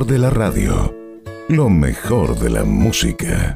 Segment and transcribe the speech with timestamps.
[0.00, 0.96] de la radio.
[1.48, 3.54] Lo mejor de la música.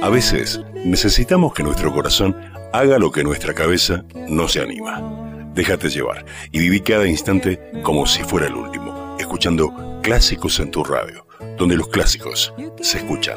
[0.00, 2.36] A veces necesitamos que nuestro corazón
[2.72, 5.50] haga lo que nuestra cabeza no se anima.
[5.54, 10.84] Déjate llevar y viví cada instante como si fuera el último, escuchando clásicos en tu
[10.84, 11.26] radio,
[11.58, 13.36] donde los clásicos se escuchan.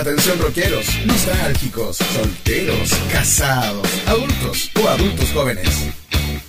[0.00, 5.68] Atención rockeros, nostálgicos, solteros, casados, adultos o adultos jóvenes.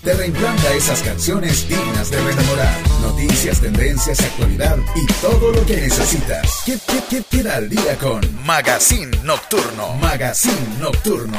[0.01, 2.79] Te reimplanta esas canciones dignas de rememorar.
[3.01, 6.61] Noticias, tendencias, actualidad y todo lo que necesitas.
[6.65, 9.95] ¿Qué, qué, qué queda al día con Magazine Nocturno?
[9.95, 11.37] Magazine Nocturno.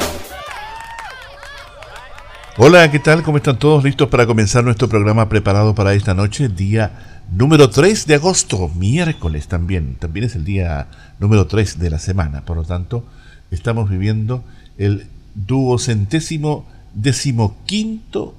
[2.55, 3.23] Hola, ¿qué tal?
[3.23, 6.49] ¿Cómo están todos listos para comenzar nuestro programa preparado para esta noche?
[6.49, 10.85] Día número 3 de agosto, miércoles también, también es el día
[11.17, 13.07] número 3 de la semana, por lo tanto,
[13.49, 14.43] estamos viviendo
[14.77, 18.35] el duocentésimo decimoquinto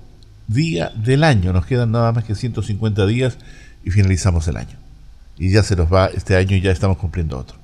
[0.47, 3.37] día del año, nos quedan nada más que 150 días
[3.83, 4.77] y finalizamos el año.
[5.39, 7.57] Y ya se nos va este año y ya estamos cumpliendo otro.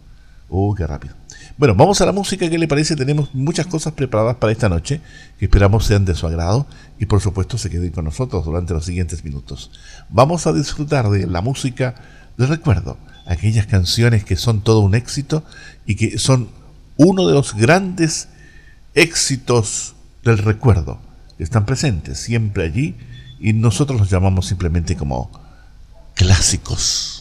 [0.49, 1.20] ¡Uh, qué rápido!
[1.61, 2.97] Bueno, vamos a la música, ¿qué le parece?
[2.97, 5.03] Tenemos muchas cosas preparadas para esta noche
[5.39, 6.67] que esperamos sean de su agrado
[6.99, 9.71] y por supuesto se queden con nosotros durante los siguientes minutos.
[10.09, 11.97] Vamos a disfrutar de la música
[12.39, 15.45] de recuerdo, aquellas canciones que son todo un éxito
[15.85, 16.49] y que son
[16.97, 18.29] uno de los grandes
[18.95, 19.95] éxitos
[20.25, 20.99] del recuerdo,
[21.39, 22.97] están presentes siempre allí
[23.39, 25.31] y nosotros los llamamos simplemente como
[26.15, 27.20] clásicos.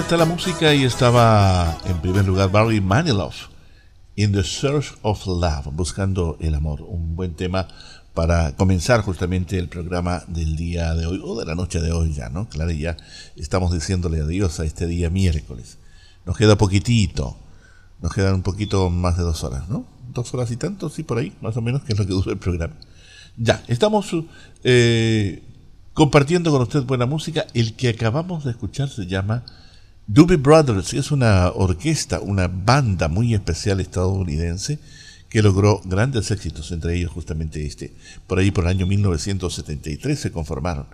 [0.00, 3.30] Está la música y estaba en primer lugar Barry Manilow,
[4.16, 7.68] In the Search of Love, buscando el amor, un buen tema
[8.14, 12.14] para comenzar justamente el programa del día de hoy, o de la noche de hoy
[12.14, 12.48] ya, ¿no?
[12.48, 12.96] Claro, ya
[13.36, 15.76] estamos diciéndole adiós a este día miércoles.
[16.24, 17.36] Nos queda poquitito,
[18.00, 19.84] nos quedan un poquito más de dos horas, ¿no?
[20.14, 22.32] Dos horas y tanto, sí, por ahí, más o menos, que es lo que dura
[22.32, 22.74] el programa.
[23.36, 24.08] Ya, estamos
[24.64, 25.42] eh,
[25.92, 27.46] compartiendo con usted buena música.
[27.52, 29.44] El que acabamos de escuchar se llama
[30.14, 34.78] Doobie Brothers, es una orquesta, una banda muy especial estadounidense
[35.30, 37.94] que logró grandes éxitos, entre ellos justamente este.
[38.26, 40.84] Por ahí, por el año 1973 se conformaron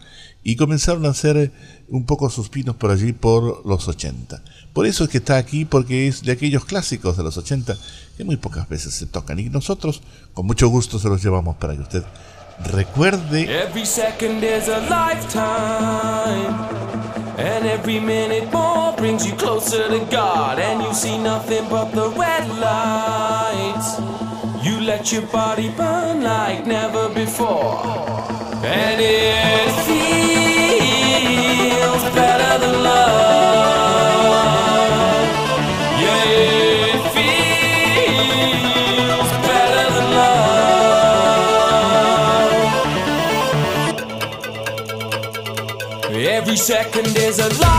[0.45, 1.51] y comenzaron a hacer
[1.89, 4.41] un poco sus pinos por allí por los 80.
[4.73, 7.77] Por eso es que está aquí, porque es de aquellos clásicos de los 80
[8.17, 10.01] que muy pocas veces se tocan y nosotros
[10.33, 12.05] con mucho gusto se los llevamos para que usted
[12.67, 13.47] Recuerde.
[13.49, 16.55] Every second is a lifetime.
[17.38, 20.59] And every minute more brings you closer to God.
[20.59, 24.00] And you see nothing but the red lights.
[24.65, 27.81] You let your body burn like never before.
[28.65, 30.03] And it feels
[32.15, 33.77] better than love.
[46.59, 47.77] Second is a lifetime,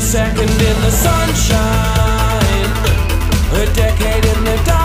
[0.00, 1.60] Another second in the sunshine,
[3.52, 4.79] a decade in the dark,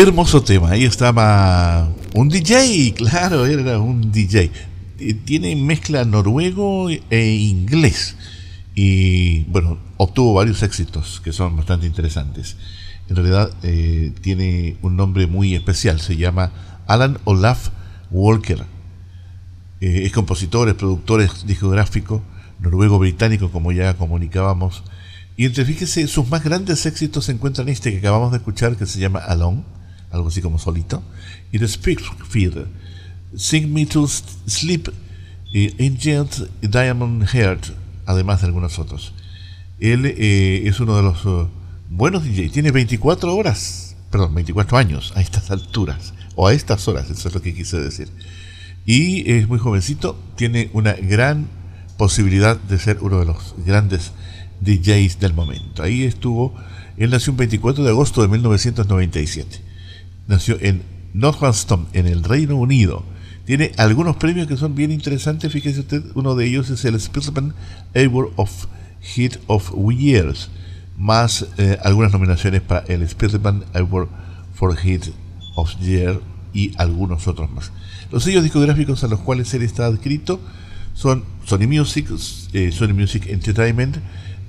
[0.00, 0.70] Hermoso tema.
[0.70, 4.52] Ahí estaba un DJ, claro, era un DJ.
[5.00, 8.14] Eh, tiene mezcla noruego e inglés.
[8.76, 12.56] Y bueno, obtuvo varios éxitos que son bastante interesantes.
[13.08, 15.98] En realidad eh, tiene un nombre muy especial.
[15.98, 16.52] Se llama
[16.86, 17.70] Alan Olaf
[18.12, 18.66] Walker.
[19.80, 22.22] Eh, es compositor, es productor, es discográfico,
[22.60, 24.84] noruego-británico, como ya comunicábamos.
[25.36, 28.86] Y entre, fíjese, sus más grandes éxitos se encuentran este que acabamos de escuchar, que
[28.86, 29.64] se llama Alone,
[30.10, 31.02] algo así como solito,
[31.52, 32.66] y The Speakfield,
[33.36, 34.88] Sing Me to Sleep,
[35.52, 36.26] y Angel
[36.60, 37.66] Diamond Heart,
[38.06, 39.12] además de algunos otros.
[39.80, 41.48] Él eh, es uno de los uh,
[41.90, 47.10] buenos DJs, tiene 24 horas, perdón, 24 años a estas alturas, o a estas horas,
[47.10, 48.08] eso es lo que quise decir.
[48.86, 51.48] Y es muy jovencito, tiene una gran
[51.96, 54.12] posibilidad de ser uno de los grandes
[54.60, 55.82] DJs del momento.
[55.82, 56.54] Ahí estuvo,
[56.96, 59.67] él nació el 24 de agosto de 1997.
[60.28, 60.82] Nació en
[61.14, 63.04] Northampton, en el Reino Unido.
[63.44, 65.50] Tiene algunos premios que son bien interesantes.
[65.50, 67.54] Fíjese usted, uno de ellos es el Spitman
[67.96, 68.66] Award of
[69.00, 70.50] Hit of Years,
[70.98, 74.08] más eh, algunas nominaciones para el Spitman Award
[74.54, 75.06] for Hit
[75.56, 76.20] of Year
[76.52, 77.72] y algunos otros más.
[78.12, 80.40] Los sellos discográficos a los cuales él está adscrito
[80.92, 82.06] son Sony Music,
[82.52, 83.96] eh, Sony Music Entertainment,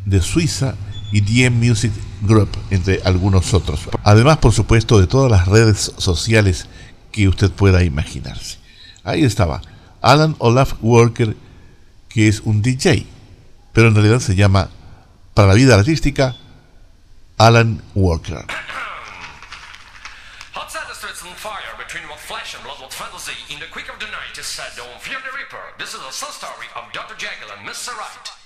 [0.06, 0.76] de Suiza
[1.12, 1.91] y DM Music
[2.22, 3.82] Group, entre algunos otros.
[4.04, 6.67] Además, por supuesto, de todas las redes sociales
[7.12, 8.58] que usted pueda imaginarse.
[9.04, 9.62] Ahí estaba
[10.02, 11.36] Alan Olaf Walker,
[12.10, 13.06] que es un DJ,
[13.74, 14.69] pero en realidad se llama,
[15.34, 16.36] para la vida artística,
[17.38, 18.45] Alan Walker.
[25.00, 25.63] fear the reaper.
[25.78, 27.15] This is a story Dr.
[27.15, 27.95] Jekyll and Mr.
[27.98, 28.38] Right.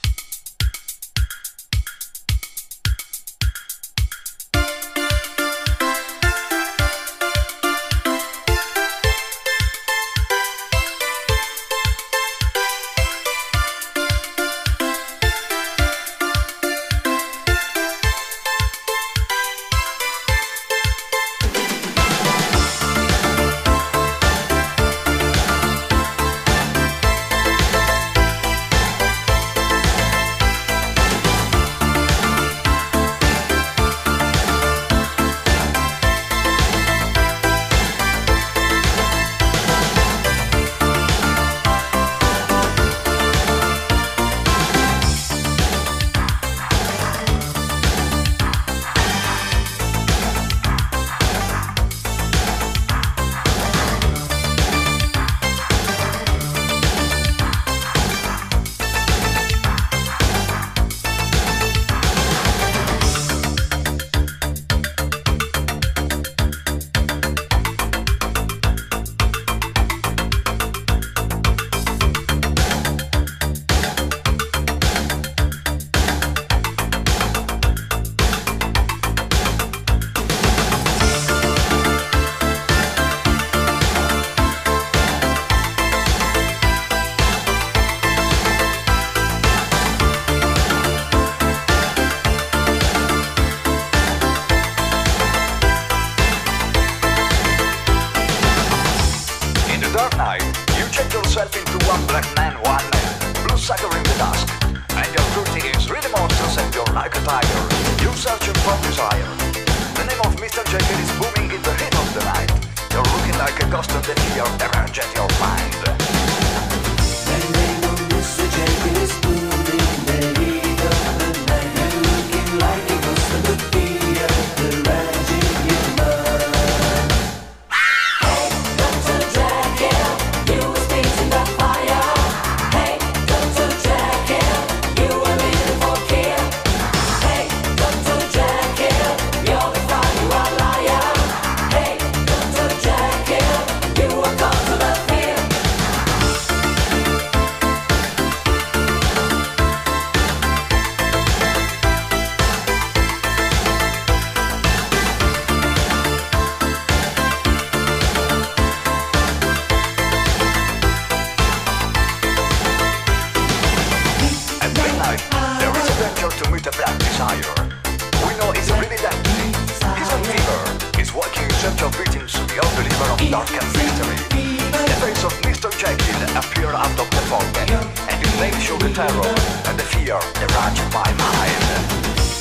[173.33, 174.15] dark and.
[174.29, 175.71] The face of Mr.
[175.75, 179.33] Jekyll appeared out of the fog, and his name showed the terror
[179.67, 181.63] and the fear that ran my mind.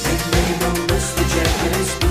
[0.05, 0.59] His name
[0.90, 1.24] was Mr.
[1.33, 2.01] Jekyll.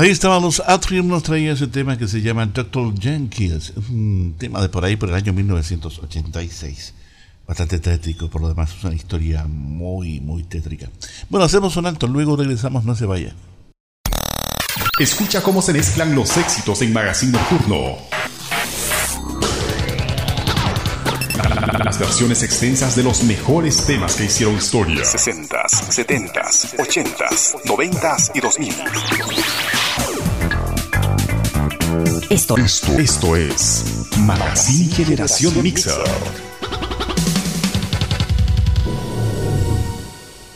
[0.00, 2.98] Ahí estaban los Atrium, nos traía ese tema que se llama Dr.
[2.98, 6.94] Jenkins, un tema de por ahí, por el año 1986.
[7.46, 10.88] Bastante tétrico, por lo demás, es una historia muy, muy tétrica.
[11.28, 13.34] Bueno, hacemos un alto, luego regresamos, no se vaya.
[14.98, 17.98] Escucha cómo se mezclan los éxitos en Magazine Nocturno.
[21.84, 25.02] Las versiones extensas de los mejores temas que hicieron historia.
[25.02, 29.79] 60s, 70s, 80s, 90s y 2000.
[32.30, 35.94] Esto, esto, es Magazine Generación Mixer.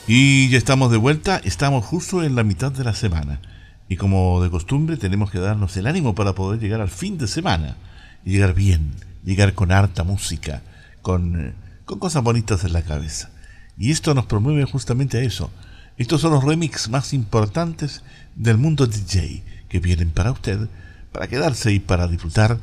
[0.07, 3.41] Y ya estamos de vuelta, estamos justo en la mitad de la semana.
[3.89, 7.27] Y como de costumbre tenemos que darnos el ánimo para poder llegar al fin de
[7.27, 7.77] semana.
[8.25, 8.93] Y llegar bien,
[9.25, 10.63] llegar con harta música,
[11.03, 11.55] con, eh,
[11.87, 13.31] con cosas bonitas en la cabeza.
[13.77, 15.51] Y esto nos promueve justamente a eso.
[15.99, 18.05] Estos son los remix más importantes
[18.37, 20.69] del mundo DJ que vienen para usted
[21.15, 22.59] para quedarse y para disfrutar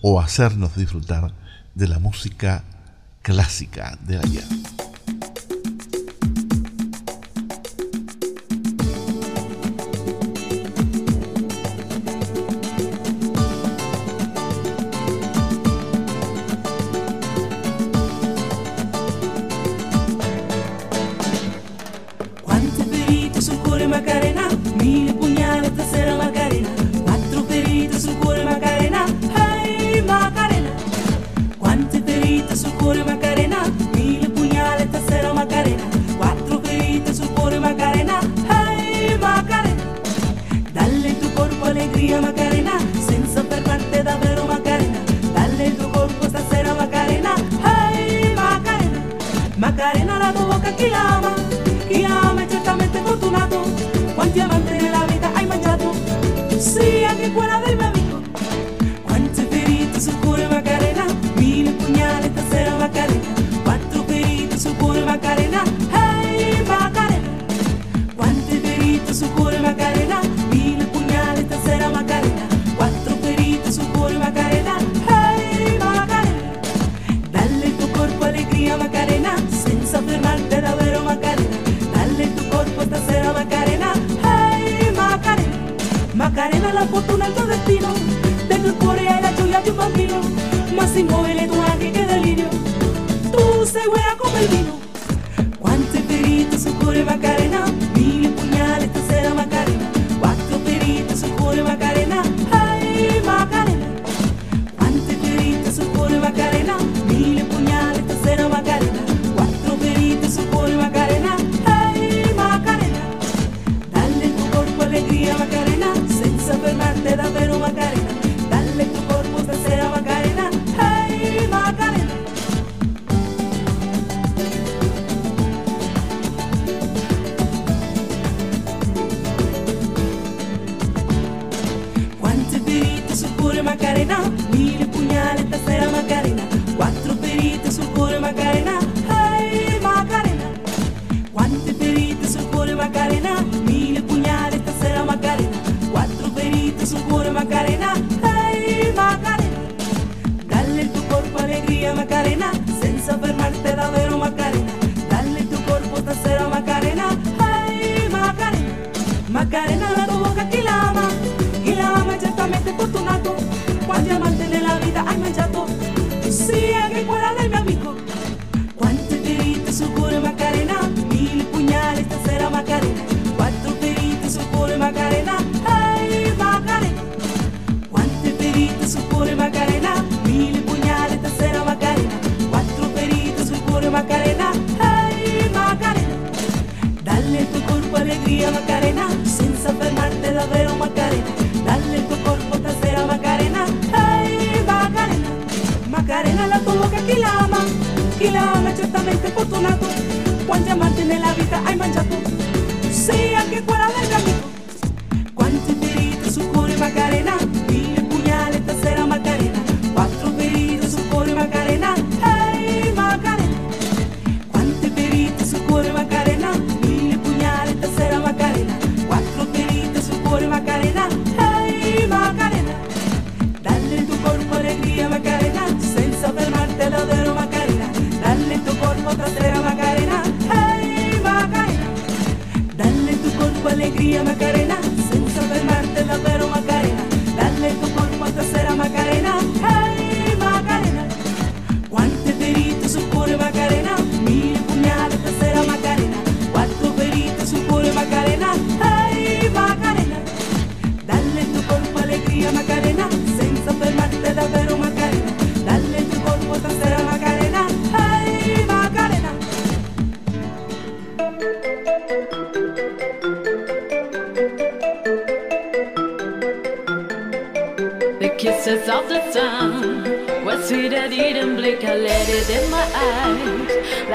[0.00, 1.32] o hacernos disfrutar
[1.74, 2.62] de la música
[3.20, 4.44] clásica de ayer.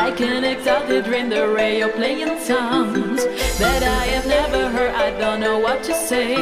[0.04, 3.24] Like an exalted dream, the radio playing songs
[3.60, 4.96] that I have never heard.
[4.96, 6.34] I don't know what to say.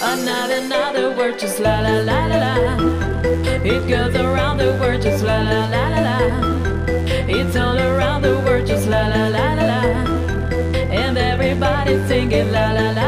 [0.00, 2.76] Another, another word, just la la la la la.
[3.62, 6.16] It goes around the world, just la la la la la.
[7.28, 9.80] It's all around the world, just la la la la la.
[11.02, 12.99] And everybody's singing la la la.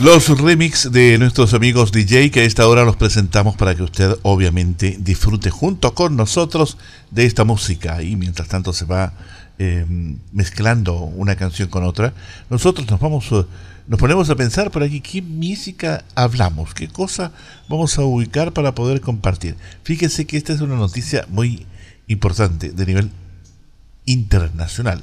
[0.00, 4.16] Los remix de nuestros amigos DJ que a esta hora los presentamos para que usted
[4.22, 6.78] obviamente disfrute junto con nosotros
[7.10, 9.12] de esta música y mientras tanto se va
[9.58, 9.84] eh,
[10.30, 12.14] mezclando una canción con otra,
[12.48, 13.44] nosotros nos vamos, eh,
[13.88, 17.32] nos ponemos a pensar por aquí qué música hablamos, qué cosa
[17.68, 19.56] vamos a ubicar para poder compartir.
[19.82, 21.66] Fíjense que esta es una noticia muy
[22.06, 23.10] importante de nivel
[24.04, 25.02] internacional,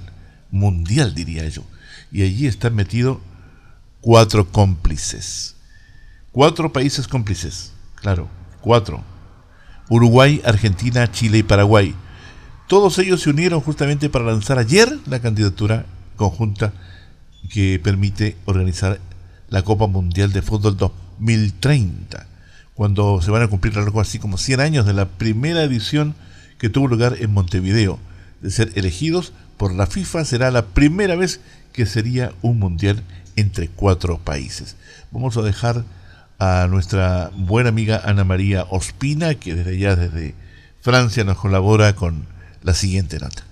[0.52, 1.64] mundial diría yo,
[2.14, 3.18] y allí están metidos
[4.06, 5.56] cuatro cómplices.
[6.32, 8.30] Cuatro países cómplices, claro,
[8.62, 9.04] cuatro.
[9.90, 11.96] Uruguay, Argentina, Chile y Paraguay.
[12.68, 15.88] Todos ellos se unieron justamente para lanzar ayer la candidatura
[16.18, 16.72] conjunta
[17.50, 19.00] que permite organizar
[19.50, 22.28] la Copa Mundial de Fútbol 2030,
[22.76, 26.14] cuando se van a cumplir algo así como 100 años de la primera edición
[26.60, 27.98] que tuvo lugar en Montevideo.
[28.42, 31.40] De ser elegidos por la FIFA será la primera vez
[31.74, 33.02] que sería un mundial
[33.36, 34.76] entre cuatro países.
[35.12, 35.84] Vamos a dejar
[36.40, 40.36] a nuestra buena amiga Ana María Ospina, que desde allá, desde
[40.82, 42.26] Francia, nos colabora con
[42.64, 43.44] la siguiente nota.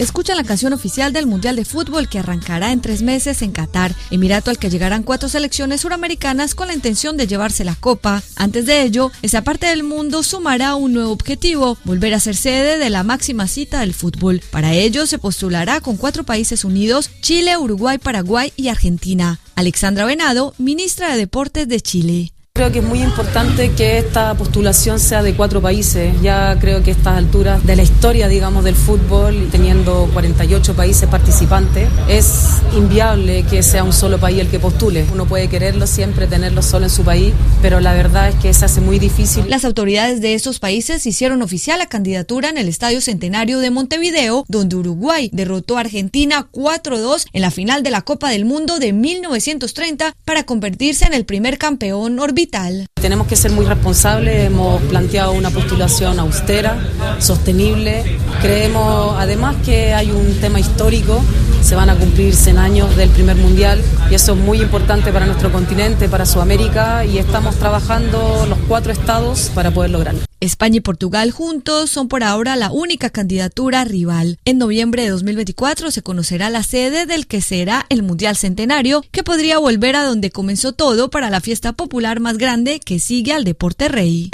[0.00, 3.94] Escucha la canción oficial del Mundial de Fútbol que arrancará en tres meses en Qatar,
[4.10, 8.22] Emirato al que llegarán cuatro selecciones suramericanas con la intención de llevarse la copa.
[8.34, 12.78] Antes de ello, esa parte del mundo sumará un nuevo objetivo, volver a ser sede
[12.78, 14.40] de la máxima cita del fútbol.
[14.50, 19.38] Para ello se postulará con cuatro países unidos, Chile, Uruguay, Paraguay y Argentina.
[19.54, 22.32] Alexandra Venado, ministra de Deportes de Chile.
[22.60, 26.12] Creo que es muy importante que esta postulación sea de cuatro países.
[26.20, 31.08] Ya creo que a estas alturas de la historia, digamos, del fútbol, teniendo 48 países
[31.08, 35.06] participantes, es inviable que sea un solo país el que postule.
[35.10, 37.32] Uno puede quererlo siempre, tenerlo solo en su país,
[37.62, 39.48] pero la verdad es que se hace muy difícil.
[39.48, 44.44] Las autoridades de esos países hicieron oficial la candidatura en el Estadio Centenario de Montevideo,
[44.48, 48.92] donde Uruguay derrotó a Argentina 4-2 en la final de la Copa del Mundo de
[48.92, 52.49] 1930 para convertirse en el primer campeón orbital.
[52.94, 56.76] Tenemos que ser muy responsables, hemos planteado una postulación austera,
[57.18, 58.18] sostenible.
[58.42, 61.22] Creemos además que hay un tema histórico,
[61.62, 63.80] se van a cumplir 100 años del primer mundial
[64.10, 68.92] y eso es muy importante para nuestro continente, para Sudamérica y estamos trabajando los cuatro
[68.92, 70.29] estados para poder lograrlo.
[70.40, 74.38] España y Portugal juntos son por ahora la única candidatura rival.
[74.44, 79.22] En noviembre de 2024 se conocerá la sede del que será el Mundial Centenario, que
[79.22, 83.44] podría volver a donde comenzó todo para la fiesta popular más grande que sigue al
[83.44, 84.30] deporte rey.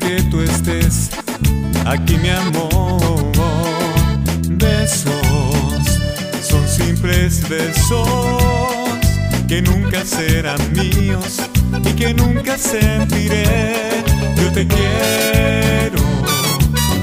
[0.00, 1.10] Que tú estés
[1.86, 3.32] aquí, mi amor.
[4.48, 5.12] Besos
[6.42, 8.08] son simples besos
[9.48, 11.40] que nunca serán míos
[11.84, 14.04] y que nunca sentiré.
[14.36, 16.02] Yo te quiero,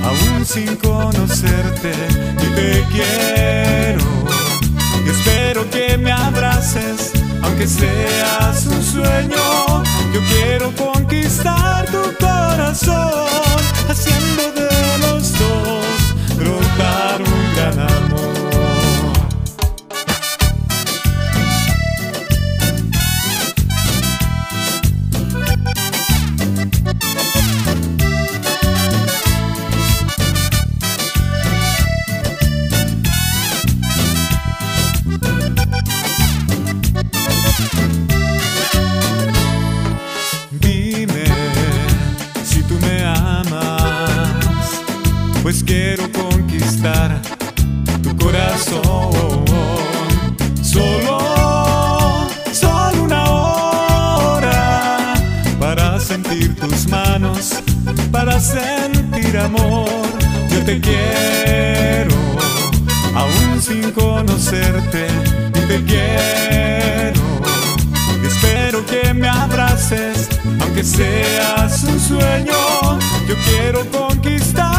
[0.04, 1.92] aún sin conocerte,
[2.38, 4.06] y te quiero.
[5.06, 7.12] Y espero que me abraces,
[7.42, 9.84] aunque seas un sueño.
[10.14, 13.60] Yo quiero conquistar corazón,
[13.90, 14.61] haciendo de
[71.02, 73.00] seas un sueño.
[73.28, 74.71] Yo quiero conquistar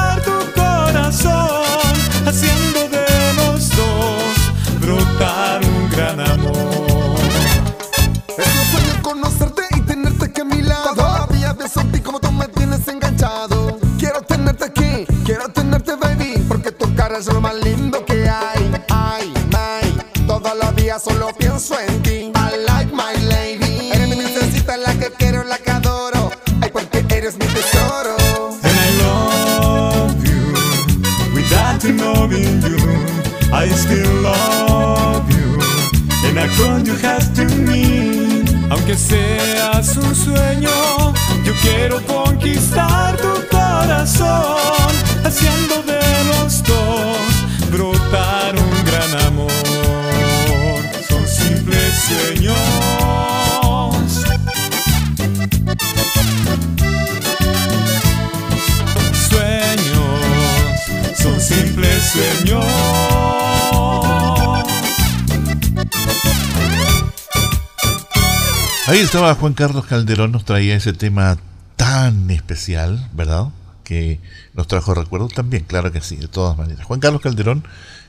[68.92, 71.38] Ahí estaba Juan Carlos Calderón, nos traía ese tema
[71.76, 73.46] tan especial, ¿verdad?
[73.84, 74.20] Que
[74.52, 76.84] nos trajo recuerdos también, claro que sí, de todas maneras.
[76.84, 77.64] Juan Carlos Calderón,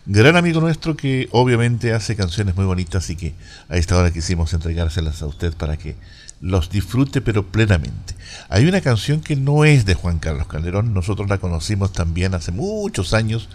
[0.06, 3.34] gran amigo nuestro que obviamente hace canciones muy bonitas y que
[3.70, 5.96] a esta hora quisimos entregárselas a usted para que
[6.42, 8.14] los disfrute pero plenamente.
[8.50, 12.52] Hay una canción que no es de Juan Carlos Calderón, nosotros la conocimos también hace
[12.52, 13.48] muchos años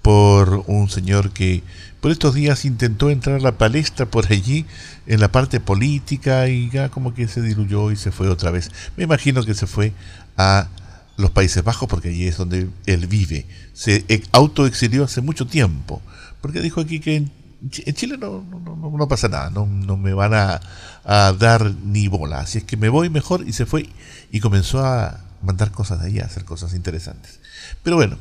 [0.00, 1.64] por un señor que
[2.00, 4.66] por estos días intentó entrar a la palestra por allí
[5.06, 8.70] en la parte política y ya como que se diluyó y se fue otra vez.
[8.96, 9.92] Me imagino que se fue
[10.36, 10.68] a
[11.16, 13.46] los Países Bajos porque allí es donde él vive.
[13.72, 16.00] Se autoexilió hace mucho tiempo
[16.40, 17.32] porque dijo aquí que en,
[17.68, 20.60] Ch- en Chile no, no, no- pasa nada, no, no me van a,
[21.04, 22.38] a dar ni bola.
[22.40, 23.88] Así es que me voy mejor y se fue
[24.30, 27.40] y comenzó a mandar cosas de a hacer cosas interesantes.
[27.82, 28.16] Pero bueno,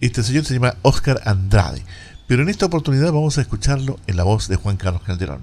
[0.00, 1.82] este señor se llama Oscar Andrade.
[2.28, 5.40] Pero en esta oportunidad vamos a escucharlo en la voz de Juan Carlos Calderón.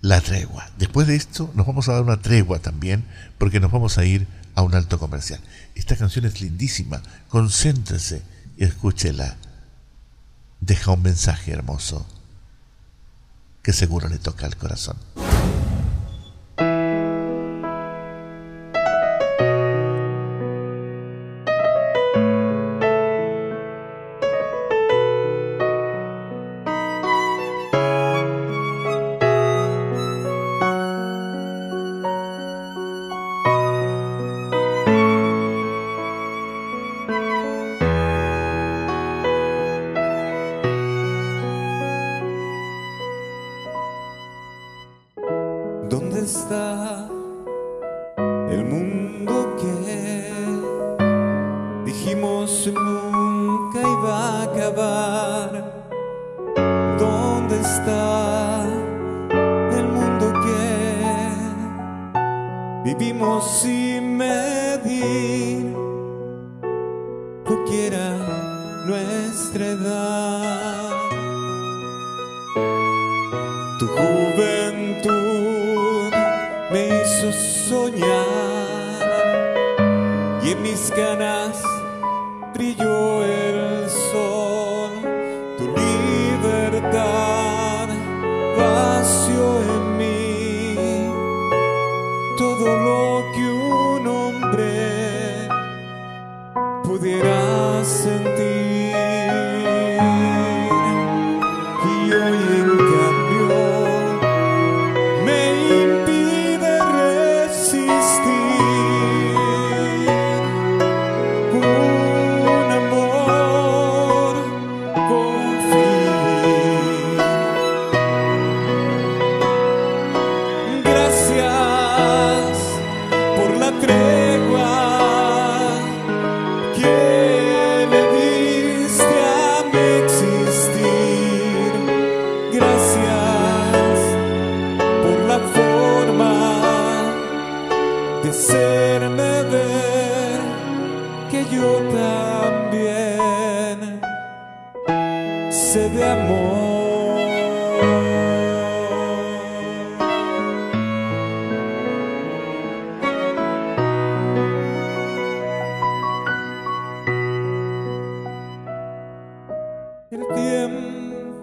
[0.00, 0.68] La tregua.
[0.76, 3.04] Después de esto nos vamos a dar una tregua también
[3.38, 5.40] porque nos vamos a ir a un alto comercial.
[5.76, 7.00] Esta canción es lindísima.
[7.28, 8.22] Concéntrese
[8.56, 9.36] y escúchela.
[10.60, 12.04] Deja un mensaje hermoso
[13.62, 14.96] que seguro le toca al corazón.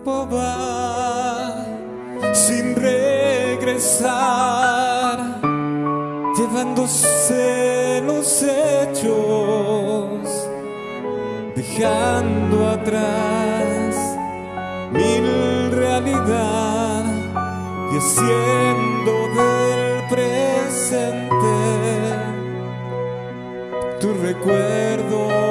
[0.06, 1.66] Tiempo va
[2.34, 4.08] sin regresar,
[6.38, 10.20] llevándose los hechos,
[11.56, 13.96] dejando atrás
[14.92, 17.04] mil realidad
[17.92, 21.58] y haciendo del presente
[24.00, 25.45] tu recuerdo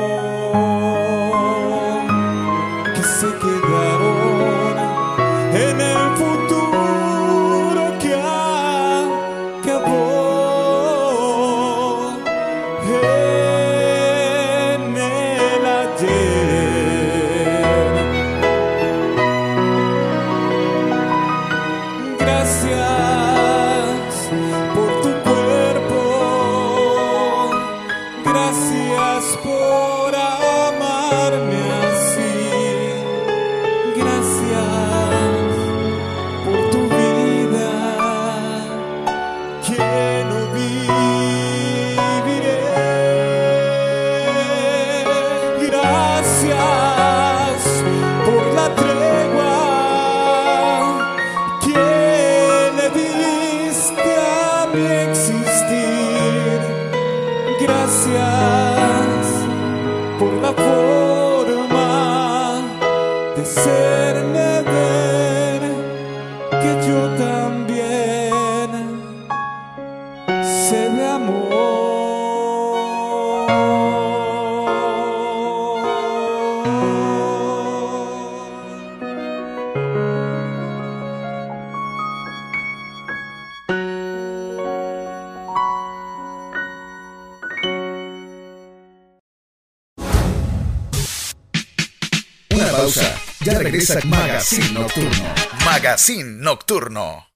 [95.95, 97.29] Magazine Nocturno.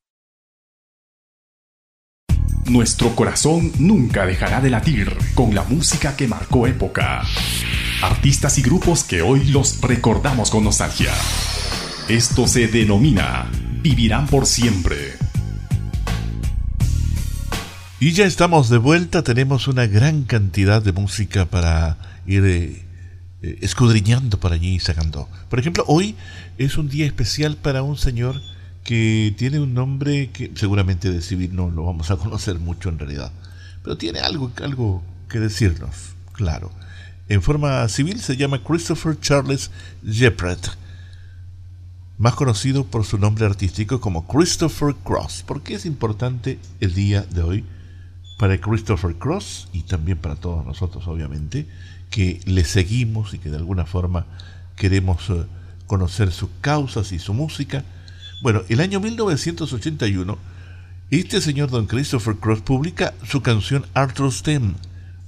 [2.66, 7.22] Nuestro corazón nunca dejará de latir con la música que marcó época.
[8.02, 11.12] Artistas y grupos que hoy los recordamos con nostalgia.
[12.08, 13.48] Esto se denomina
[13.80, 15.12] Vivirán por siempre.
[18.00, 21.96] Y ya estamos de vuelta, tenemos una gran cantidad de música para
[22.26, 22.87] ir
[23.40, 25.28] eh, escudriñando por allí y sacando.
[25.48, 26.16] Por ejemplo, hoy
[26.58, 28.34] es un día especial para un señor
[28.82, 32.98] que tiene un nombre que seguramente de civil no lo vamos a conocer mucho en
[32.98, 33.30] realidad,
[33.84, 35.94] pero tiene algo, algo que decirnos,
[36.32, 36.72] claro.
[37.28, 39.70] En forma civil se llama Christopher Charles
[40.04, 40.66] Jeppert,
[42.16, 45.44] más conocido por su nombre artístico como Christopher Cross.
[45.46, 47.64] ¿Por qué es importante el día de hoy
[48.38, 51.68] para Christopher Cross y también para todos nosotros, obviamente,
[52.10, 54.26] que le seguimos y que de alguna forma
[54.76, 55.44] queremos eh,
[55.86, 57.84] conocer sus causas y su música?
[58.42, 60.38] Bueno, el año 1981,
[61.10, 64.74] este señor Don Christopher Cross publica su canción Arthur's Theme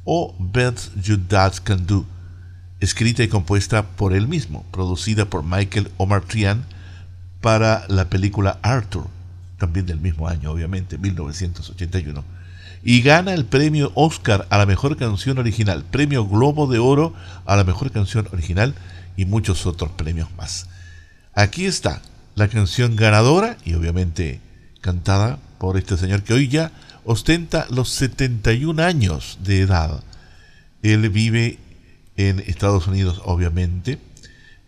[0.04, 2.04] o Best You Dad Can Do,
[2.80, 6.64] escrita y compuesta por él mismo, producida por Michael Omartian
[7.40, 9.06] para la película Arthur,
[9.58, 12.24] también del mismo año, obviamente, 1981,
[12.82, 17.14] y gana el premio Oscar a la mejor canción original, premio Globo de Oro
[17.44, 18.74] a la mejor canción original
[19.16, 20.68] y muchos otros premios más.
[21.34, 22.02] Aquí está
[22.34, 24.40] la canción ganadora y obviamente
[24.80, 26.72] cantada por este señor que hoy ya
[27.04, 30.02] ostenta los 71 años de edad.
[30.82, 31.58] Él vive
[32.16, 33.98] en Estados Unidos, obviamente,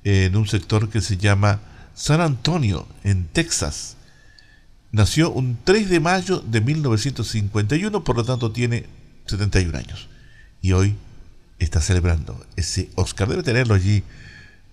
[0.05, 1.61] en un sector que se llama
[1.95, 3.97] San Antonio, en Texas.
[4.93, 8.85] Nació un 3 de mayo de 1951, por lo tanto tiene
[9.25, 10.09] 71 años.
[10.61, 10.97] Y hoy
[11.59, 13.27] está celebrando ese Oscar.
[13.27, 14.05] Debe tenerlo allí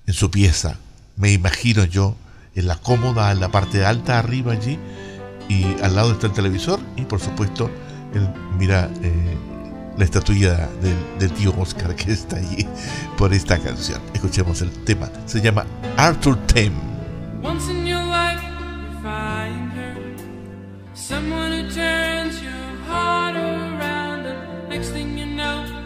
[0.08, 0.78] en su pieza,
[1.16, 2.18] me imagino yo,
[2.54, 4.78] en la cómoda, en la parte alta arriba allí,
[5.48, 7.72] y al lado está el televisor, y por supuesto,
[8.14, 9.38] él mira eh,
[9.98, 12.68] la estatuilla del, del tío Oscar que está allí
[13.18, 14.02] por esta canción.
[14.14, 15.66] Escuchemos el tema, se llama
[15.96, 16.76] Arthur Theme.
[17.42, 18.50] Once in your life.
[21.10, 25.79] Someone who turns your heart around, and next thing you know,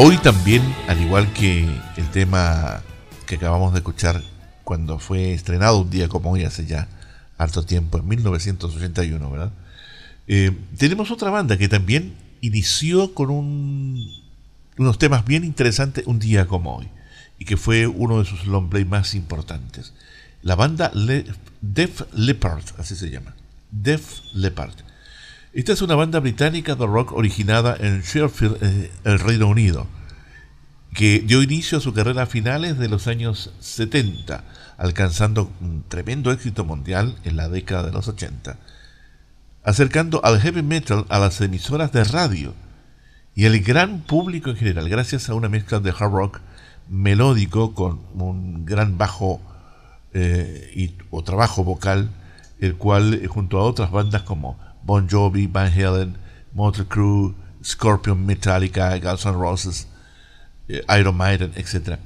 [0.00, 2.82] Hoy también, al igual que el tema
[3.26, 4.22] que acabamos de escuchar
[4.62, 6.86] cuando fue estrenado un día como hoy, hace ya
[7.36, 9.50] harto tiempo, en 1981, ¿verdad?
[10.28, 14.08] Eh, tenemos otra banda que también inició con un-
[14.76, 16.86] unos temas bien interesantes un día como hoy,
[17.40, 19.94] y que fue uno de sus long más importantes.
[20.42, 20.92] La banda
[21.60, 23.34] Def Leppard, así se llama.
[23.72, 24.74] Def Leppard.
[25.58, 29.88] Esta es una banda británica de rock originada en Sheffield, eh, el Reino Unido,
[30.94, 34.44] que dio inicio a su carrera a finales de los años 70,
[34.76, 38.56] alcanzando un tremendo éxito mundial en la década de los 80,
[39.64, 42.54] acercando al heavy metal a las emisoras de radio
[43.34, 46.40] y al gran público en general, gracias a una mezcla de hard rock
[46.88, 49.40] melódico con un gran bajo
[50.14, 52.10] eh, y, o trabajo vocal,
[52.60, 56.16] el cual eh, junto a otras bandas como Bon Jovi, Van Halen,
[56.54, 59.86] Motley Crue, Scorpion, Metallica, Guns N' Roses,
[60.66, 61.98] eh, Iron Maiden, etc.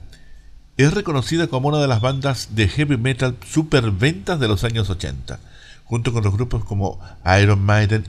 [0.77, 5.39] Es reconocida como una de las bandas de heavy metal superventas de los años 80,
[5.85, 6.99] junto con los grupos como
[7.41, 8.05] Iron Maiden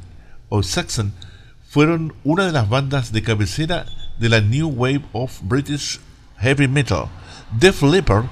[0.50, 1.14] o Saxon,
[1.70, 3.86] fueron una de las bandas de cabecera
[4.18, 6.00] de la New Wave of British
[6.40, 7.06] Heavy Metal.
[7.60, 8.26] Def Leppard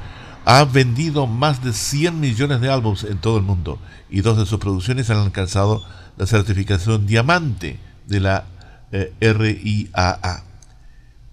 [0.46, 3.78] ha vendido más de 100 millones de álbumes en todo el mundo
[4.10, 5.84] y dos de sus producciones han alcanzado
[6.22, 8.46] la certificación diamante de la
[8.92, 10.44] eh, RIAA.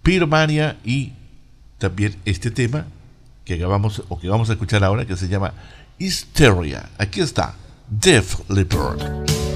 [0.03, 1.13] Pyromania y
[1.77, 2.87] también este tema
[3.45, 5.53] que acabamos o que vamos a escuchar ahora que se llama
[5.99, 6.89] Hysteria.
[6.97, 7.55] Aquí está
[7.87, 9.48] Def Leppard.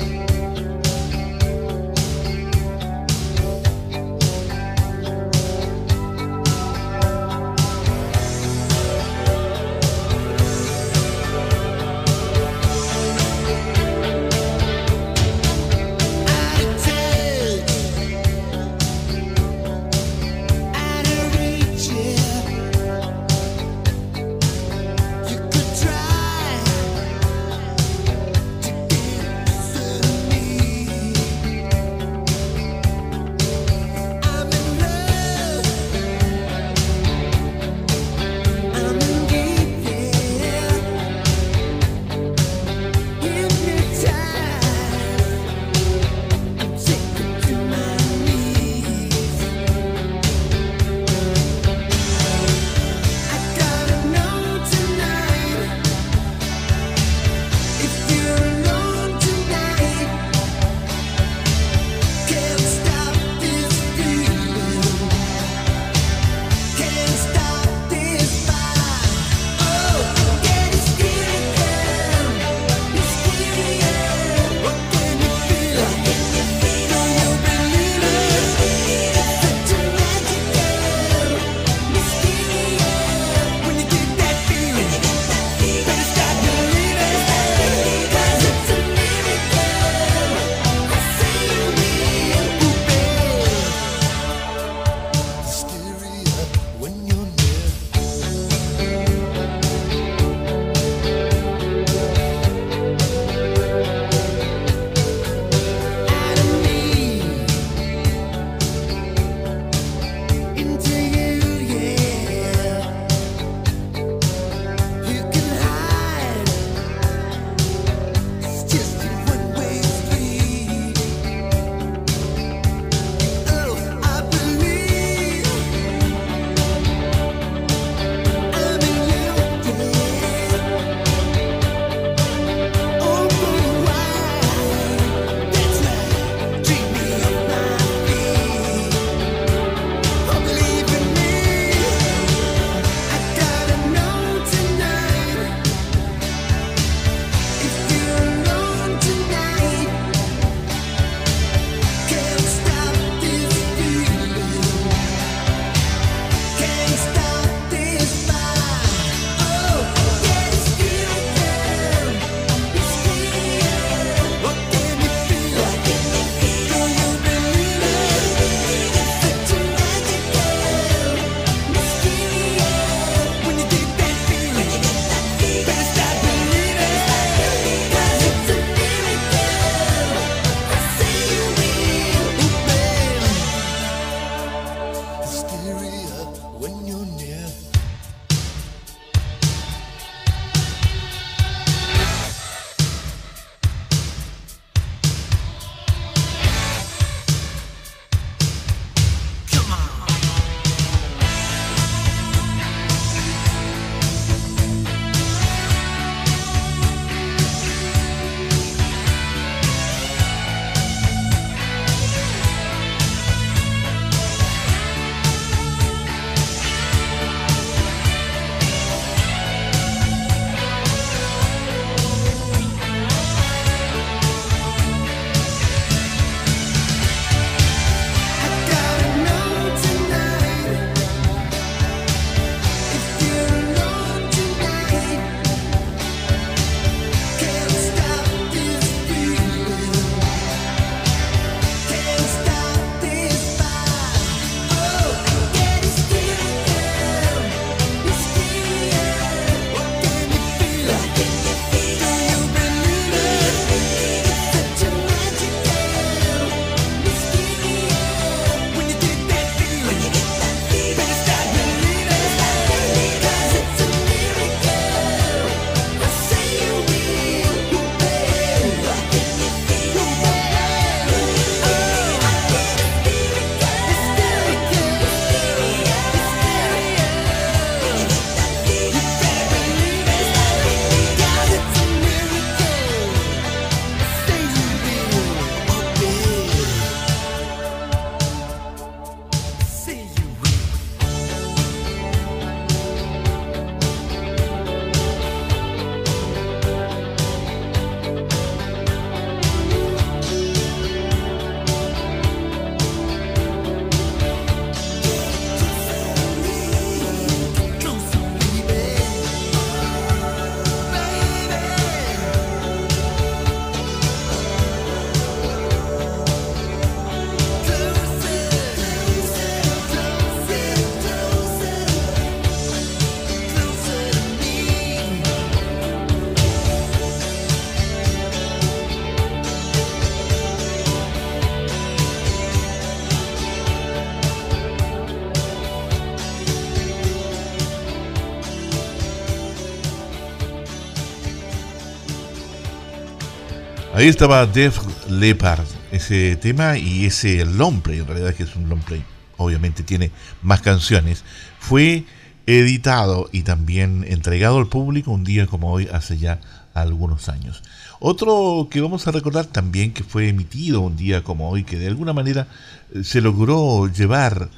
[344.02, 348.68] Ahí estaba Def Leppard, ese tema y ese long play, en realidad que es un
[348.68, 349.04] long play,
[349.36, 350.10] obviamente tiene
[350.42, 351.22] más canciones.
[351.60, 352.02] Fue
[352.46, 356.40] editado y también entregado al público un día como hoy, hace ya
[356.74, 357.62] algunos años.
[358.00, 361.86] Otro que vamos a recordar también que fue emitido un día como hoy, que de
[361.86, 362.48] alguna manera
[362.92, 364.48] eh, se logró llevar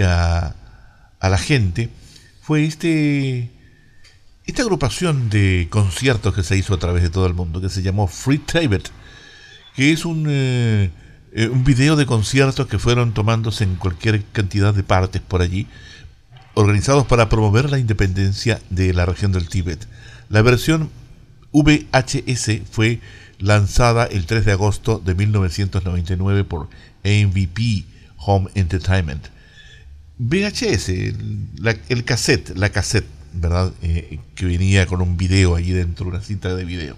[0.00, 0.54] a,
[1.18, 1.88] a la gente,
[2.42, 3.50] fue este
[4.46, 7.82] esta agrupación de conciertos que se hizo a través de todo el mundo, que se
[7.82, 8.90] llamó Free Tibet,
[9.74, 10.90] que es un, eh,
[11.32, 15.66] eh, un video de conciertos que fueron tomándose en cualquier cantidad de partes por allí,
[16.54, 19.86] organizados para promover la independencia de la región del Tíbet.
[20.28, 20.90] La versión
[21.52, 23.00] VHS fue
[23.38, 26.68] lanzada el 3 de agosto de 1999 por
[27.02, 27.84] MVP
[28.18, 29.26] Home Entertainment.
[30.18, 30.90] VHS,
[31.88, 33.72] el cassette, la cassette, ¿verdad?
[33.82, 36.96] Eh, que venía con un video allí dentro, una cinta de video.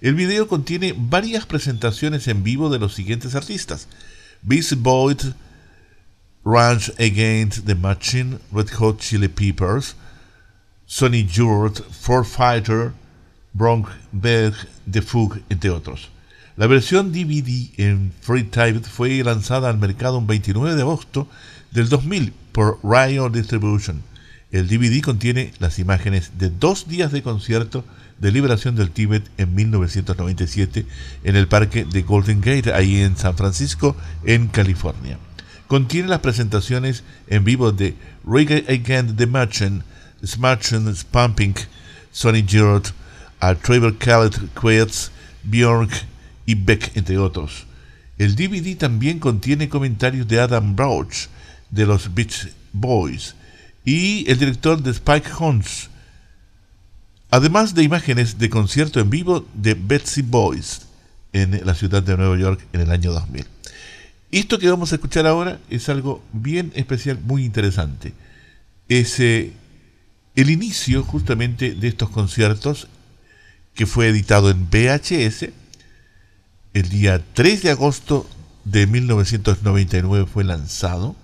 [0.00, 3.88] El video contiene varias presentaciones en vivo de los siguientes artistas:
[4.42, 5.32] Beastie Boys,
[6.44, 9.94] Ranch Against the Machine, Red Hot Chili Peppers,
[10.86, 12.92] Sonny Jurt, Ford Fighter,
[13.52, 14.54] Bronx Berg,
[14.90, 16.10] The Fug, entre otros.
[16.56, 21.28] La versión DVD en Free Type fue lanzada al mercado un 29 de agosto
[21.70, 24.02] del 2000 por Riot Distribution.
[24.52, 27.86] El DVD contiene las imágenes de dos días de concierto
[28.18, 30.84] de liberación del Tíbet en 1997
[31.24, 35.18] en el parque de Golden Gate, ahí en San Francisco, en California.
[35.68, 37.96] Contiene las presentaciones en vivo de
[38.26, 39.82] Reggae Against the Machine,
[40.22, 41.54] Smashing Pumping,
[42.12, 42.84] Sonny Giroud,
[43.40, 45.10] a Trevor Khaled Quates,
[45.44, 45.90] Bjork
[46.44, 47.64] y Beck, entre otros.
[48.18, 51.28] El DVD también contiene comentarios de Adam Brouch,
[51.70, 53.34] de los Beach Boys,
[53.84, 55.90] y el director de Spike Jones,
[57.30, 60.82] además de imágenes de concierto en vivo de Betsy Boys
[61.32, 63.46] en la ciudad de Nueva York en el año 2000.
[64.30, 68.14] Esto que vamos a escuchar ahora es algo bien especial, muy interesante.
[68.88, 69.52] Es eh,
[70.36, 72.88] el inicio justamente de estos conciertos
[73.74, 75.50] que fue editado en VHS
[76.74, 78.26] el día 3 de agosto
[78.64, 81.14] de 1999 fue lanzado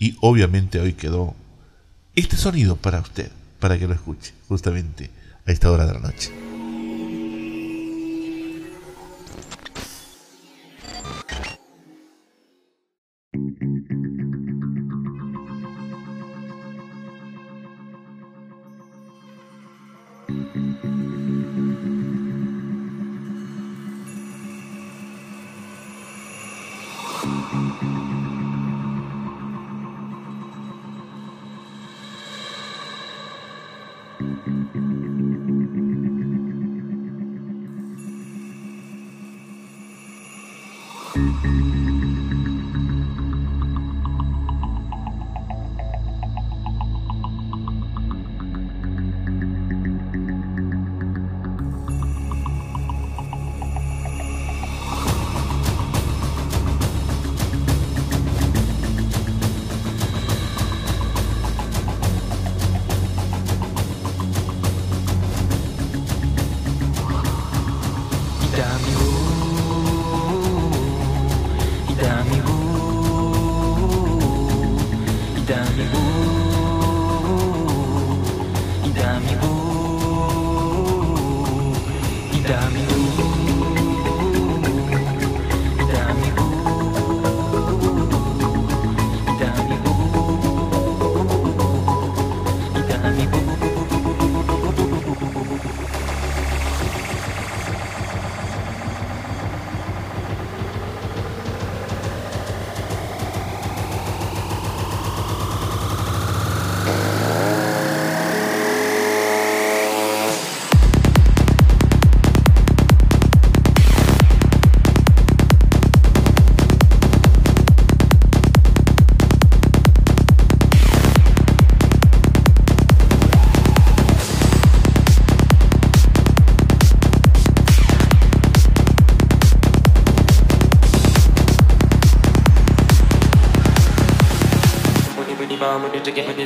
[0.00, 1.36] y obviamente hoy quedó
[2.18, 5.10] este sonido para usted, para que lo escuche justamente
[5.46, 6.57] a esta hora de la noche.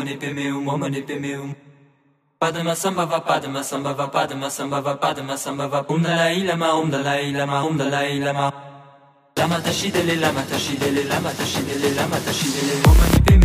[0.07, 1.55] manipe meu, mo manipe meu.
[2.39, 6.73] Padma samba va padma samba va padma samba va padma samba va um dalai lama
[6.75, 7.65] um dalai lama.
[7.65, 8.53] Um dalai lama
[9.37, 13.36] lama tashidele lama tashidele lama tashidele lama tashidele mo manipe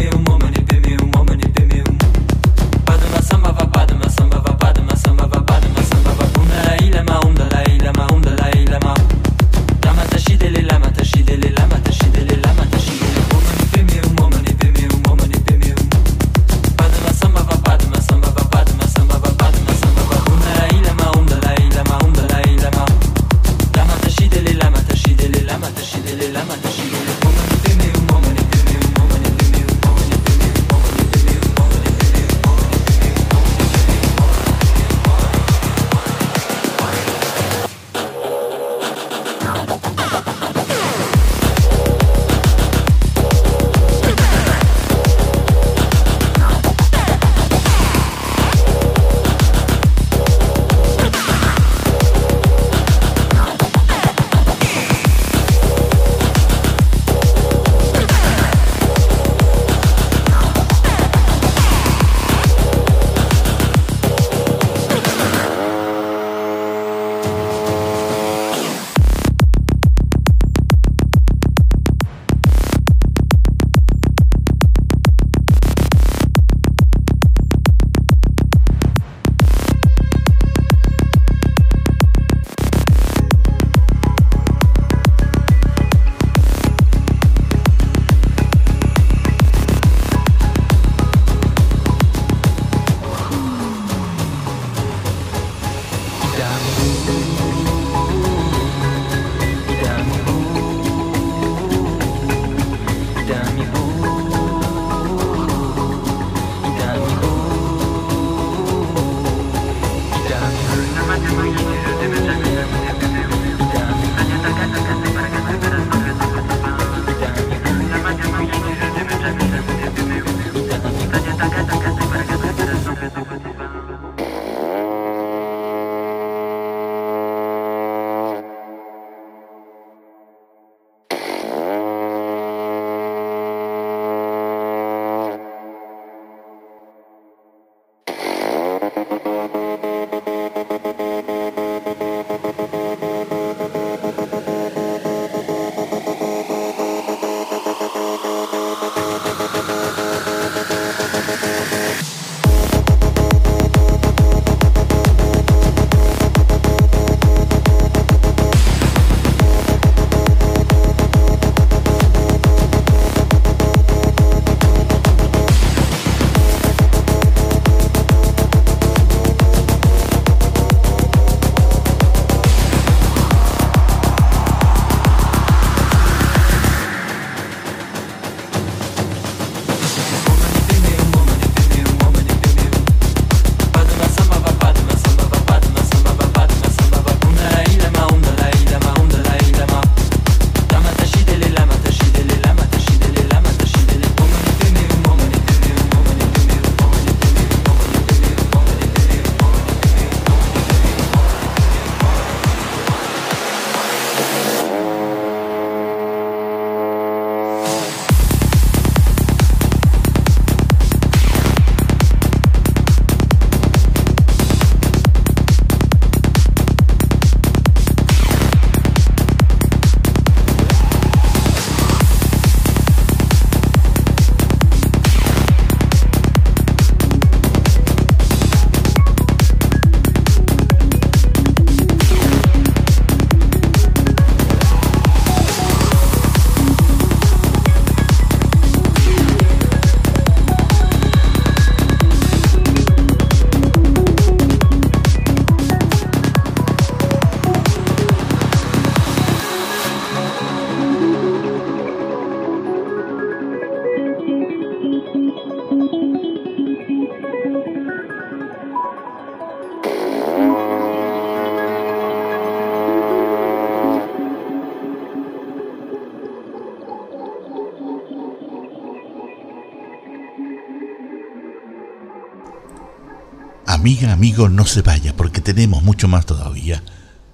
[273.83, 276.85] Amiga, amigo, no se vaya porque tenemos mucho más todavía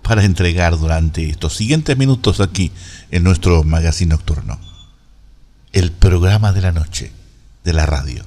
[0.01, 2.73] para entregar durante estos siguientes minutos aquí
[3.11, 4.59] en nuestro magazine nocturno.
[5.73, 7.13] El programa de la noche
[7.65, 8.25] de la radio.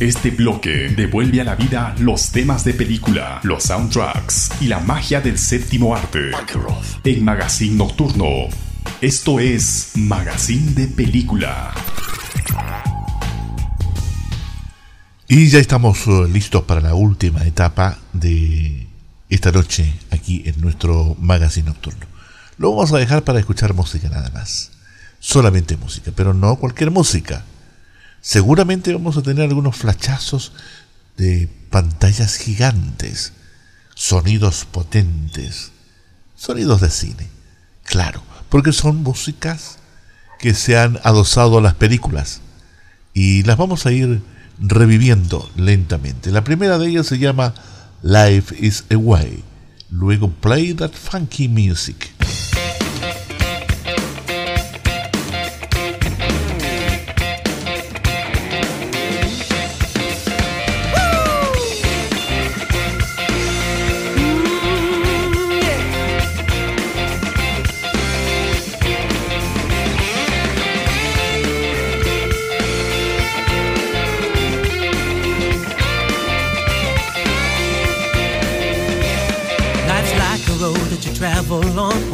[0.00, 5.20] Este bloque devuelve a la vida los temas de película, los soundtracks y la magia
[5.20, 6.32] del séptimo arte.
[7.04, 8.48] En Magazine Nocturno.
[9.00, 11.72] Esto es Magazine de Película.
[15.28, 18.86] Y ya estamos eh, listos para la última etapa de
[19.28, 22.06] esta noche aquí en nuestro magazine nocturno.
[22.58, 24.70] Lo vamos a dejar para escuchar música nada más.
[25.18, 27.44] Solamente música, pero no cualquier música.
[28.20, 30.52] Seguramente vamos a tener algunos flachazos
[31.16, 33.32] de pantallas gigantes,
[33.96, 35.72] sonidos potentes,
[36.36, 37.26] sonidos de cine.
[37.82, 39.78] Claro, porque son músicas
[40.38, 42.42] que se han adosado a las películas
[43.12, 44.22] y las vamos a ir
[44.58, 46.30] reviviendo lentamente.
[46.30, 47.54] La primera de ellas se llama
[48.02, 49.42] Life is Away.
[49.90, 52.15] Luego Play That Funky Music.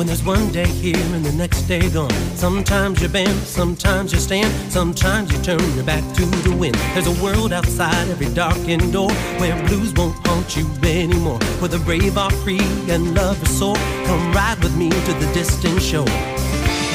[0.03, 2.11] When there's one day here and the next day gone.
[2.35, 6.75] Sometimes you bend, sometimes you stand, sometimes you turn your back to the wind.
[6.93, 11.39] There's a world outside every darkened door where blues won't haunt you anymore.
[11.61, 13.77] Where the brave are free and love is sore.
[14.07, 16.13] Come ride with me to the distant shore.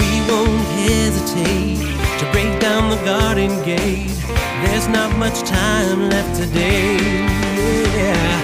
[0.01, 1.79] We won't hesitate
[2.19, 4.17] to break down the garden gate.
[4.65, 6.97] There's not much time left today.
[7.95, 8.36] Yeah.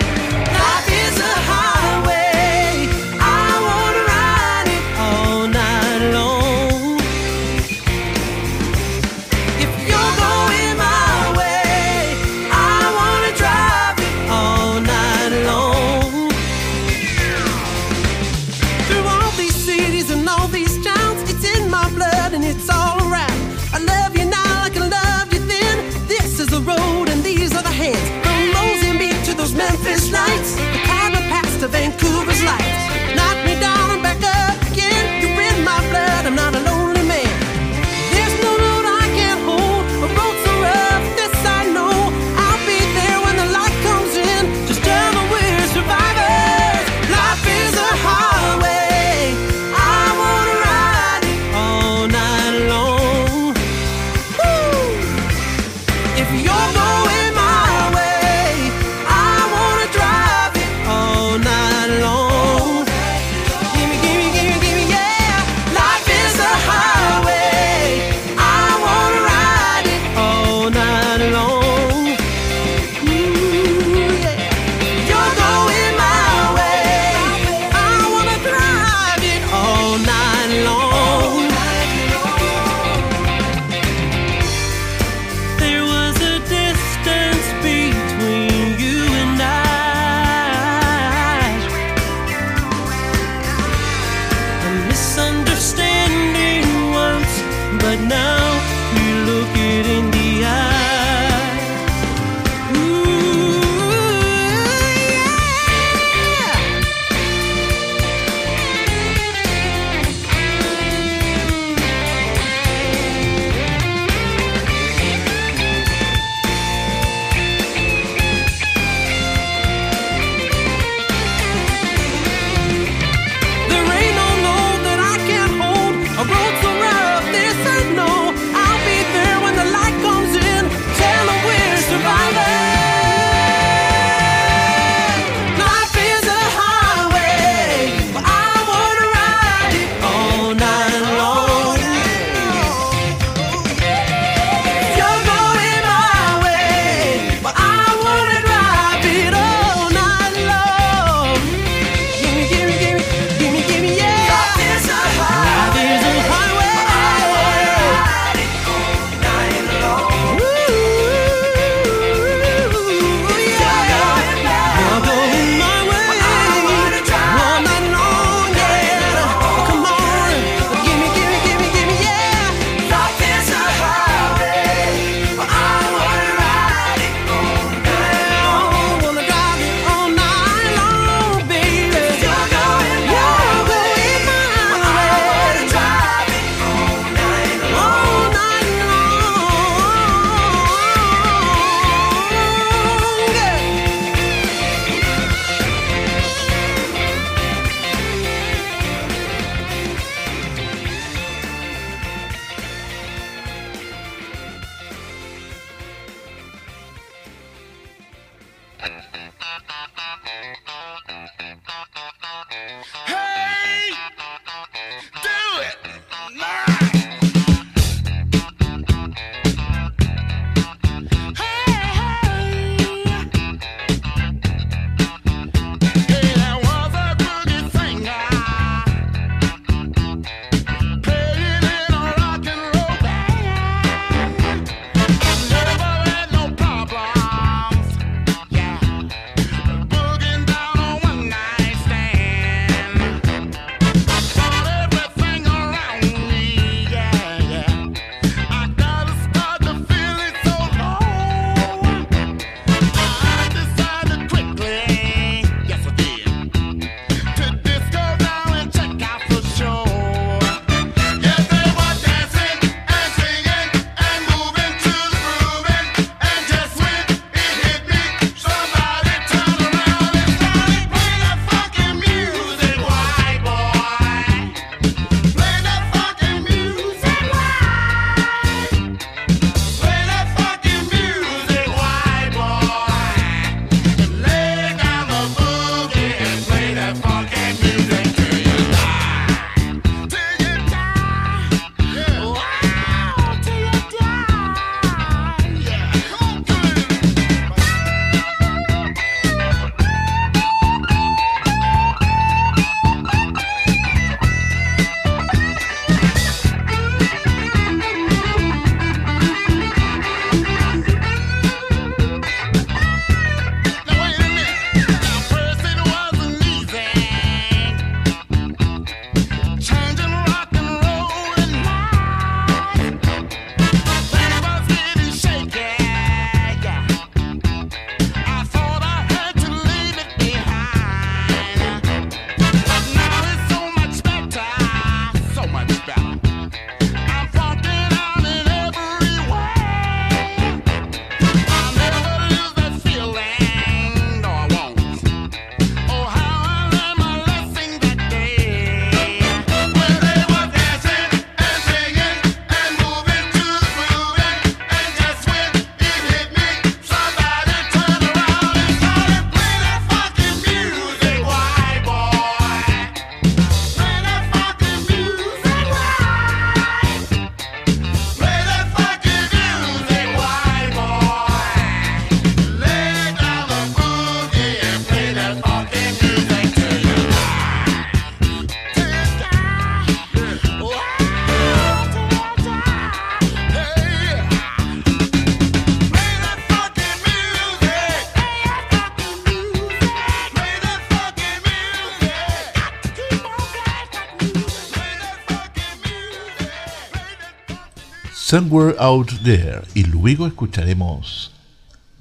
[398.34, 401.32] Somewhere Out There y luego escucharemos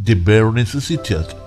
[0.03, 1.42] The Bare Necessited.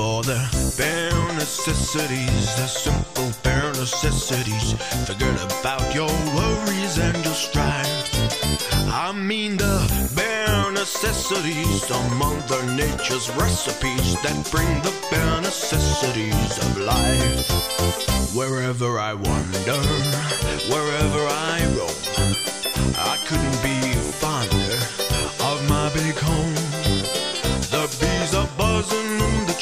[0.00, 0.40] For the
[0.78, 4.72] bare necessities, the simple bare necessities.
[5.06, 8.08] Forget about your worries and your strife.
[9.04, 9.76] I mean the
[10.16, 17.48] bare necessities, the Mother Nature's recipes that bring the bare necessities of life.
[18.34, 19.82] Wherever I wander,
[20.72, 21.22] wherever
[21.52, 22.00] I roam,
[23.12, 23.78] I couldn't be
[24.22, 24.76] fonder
[25.50, 26.59] of my big home.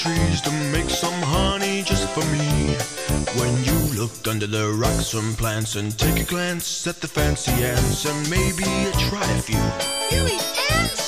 [0.09, 2.77] Trees to make some honey just for me.
[3.39, 7.53] When you look under the rocks and plants and take a glance at the fancy
[7.53, 8.69] ants and maybe
[9.09, 9.65] try a few.
[10.13, 10.47] You eat
[10.79, 11.05] ants?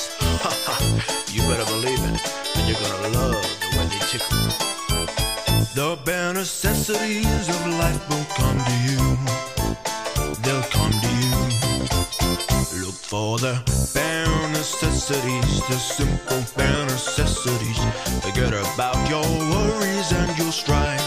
[1.33, 2.17] you better believe it,
[2.55, 4.45] and you're gonna love the way they tickle.
[5.79, 9.40] The bare necessities of life will come to you.
[13.11, 13.59] For the
[13.93, 17.79] bare necessities, the simple bare necessities.
[18.23, 21.03] Forget about your worries and your strife.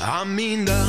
[0.00, 0.82] I mean the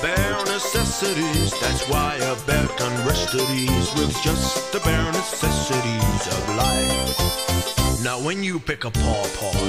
[0.00, 1.50] bare necessities.
[1.60, 8.04] That's why a bear can rest at ease with just the bare necessities of life.
[8.04, 9.66] Now, when you pick a pawpaw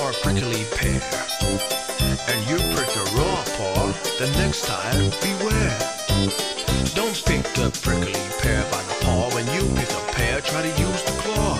[0.00, 1.02] or a prickly pear,
[2.30, 5.78] and you prick a raw paw, the next time beware.
[6.94, 9.30] Don't pick a prickly pear by the paw.
[9.34, 11.58] When you pick a pear, try to use the claw.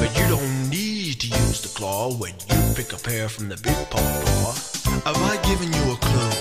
[0.00, 3.56] But you don't need to use the claw when you pick a pear from the
[3.56, 4.54] big paw.
[5.04, 6.32] Have I given you a clue?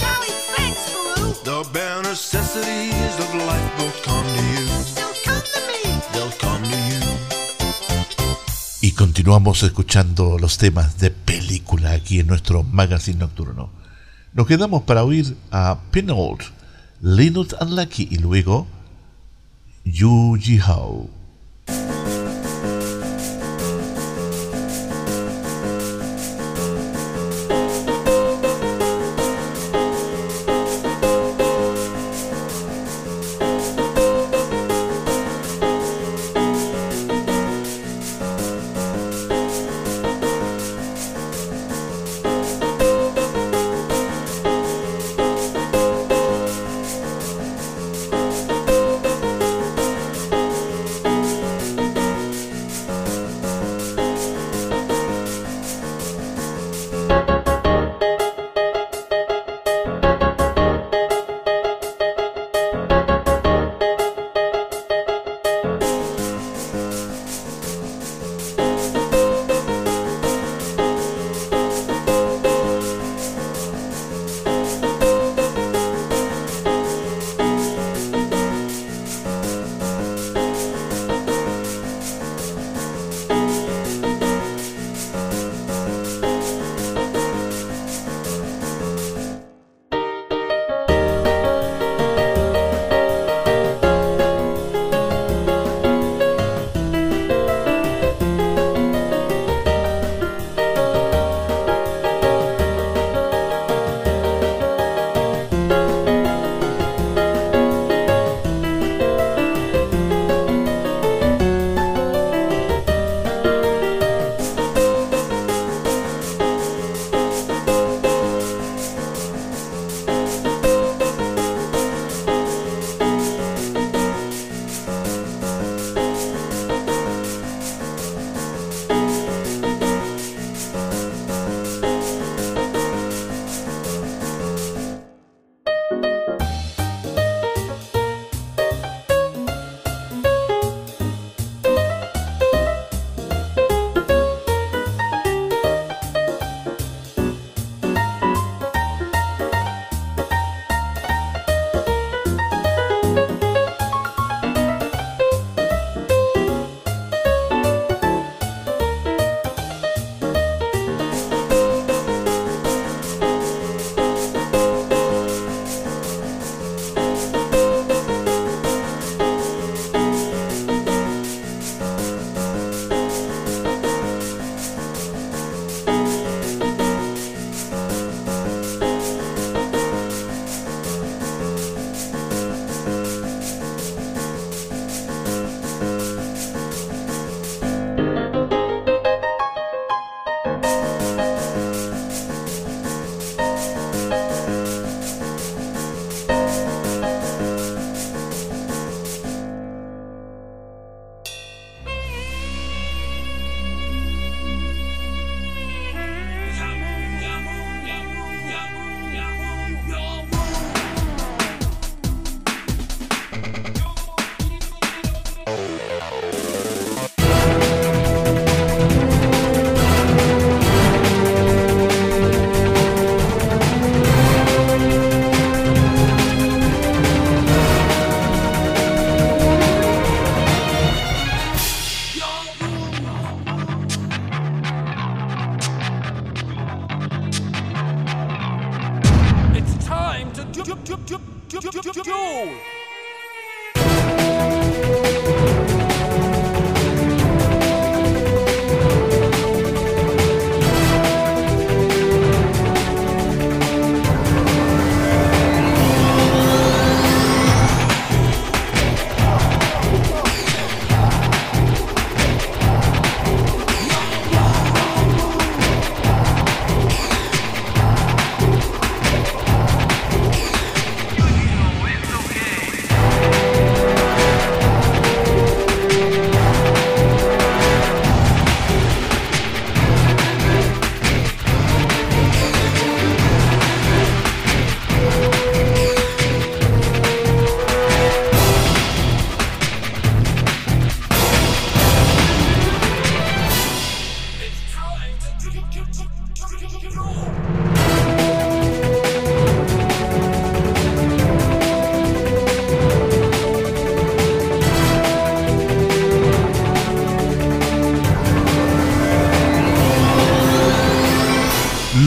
[0.00, 1.34] Golly, thanks, Baloo.
[1.44, 4.66] The bare necessities of life will come to you.
[4.96, 5.80] They'll come to me.
[6.12, 7.02] They'll come to you.
[8.80, 13.70] Y continuamos escuchando los temas de película aquí en nuestro magazine nocturno.
[14.34, 16.42] Nos quedamos para oír a Pinold,
[17.06, 18.66] Linus Unlucky y luego
[19.84, 20.58] Yu Ji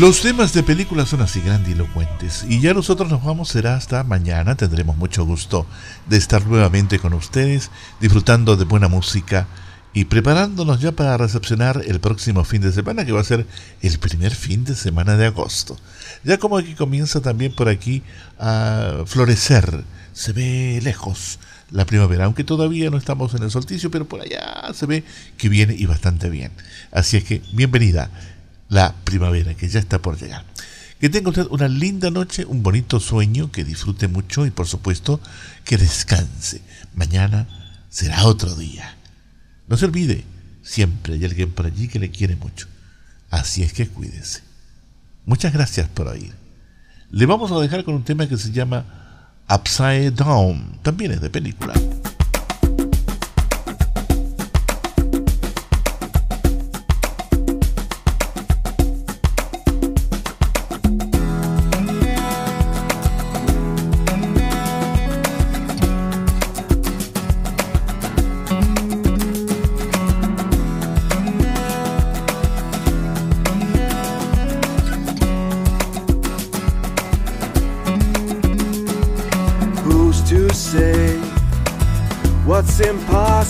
[0.08, 4.56] Los temas de película son así grandilocuentes y ya nosotros nos vamos, será hasta mañana,
[4.56, 5.68] tendremos mucho gusto
[6.08, 9.48] de estar nuevamente con ustedes, disfrutando de buena música
[9.92, 13.46] y preparándonos ya para recepcionar el próximo fin de semana, que va a ser
[13.82, 15.78] el primer fin de semana de agosto.
[16.24, 18.02] Ya como aquí comienza también por aquí
[18.40, 21.38] a florecer, se ve lejos
[21.70, 25.04] la primavera, aunque todavía no estamos en el solsticio, pero por allá se ve
[25.38, 26.54] que viene y bastante bien.
[26.94, 28.10] Así es que bienvenida
[28.70, 30.46] la primavera que ya está por llegar.
[31.00, 35.22] Que tenga usted una linda noche, un bonito sueño, que disfrute mucho y por supuesto
[35.64, 36.62] que descanse.
[36.96, 37.48] Mañana
[37.90, 38.98] será otro día.
[39.68, 40.24] No se olvide,
[40.64, 42.68] siempre hay alguien por allí que le quiere mucho.
[43.30, 44.42] Así es que cuídese.
[45.26, 46.34] Muchas gracias por oír.
[47.12, 48.86] Le vamos a dejar con un tema que se llama
[49.50, 50.80] Upside Down.
[50.82, 51.74] También es de película.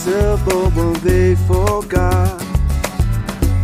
[0.07, 2.39] Well, they forgot.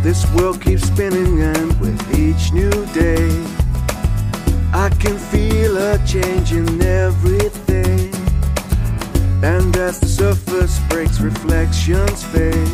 [0.02, 3.30] This world keeps spinning, and with each new day,
[4.74, 8.12] I can feel a change in everything.
[9.42, 12.68] And as the surface breaks, reflections fade.